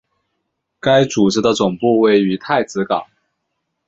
[0.79, 3.05] 该组织的总部位于太子港。